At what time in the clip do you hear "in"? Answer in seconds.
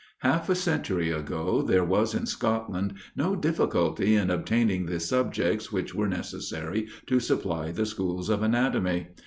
2.15-2.25, 4.15-4.31